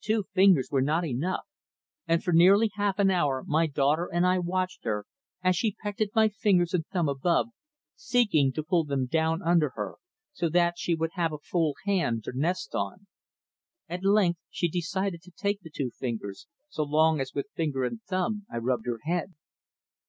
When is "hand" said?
11.86-12.24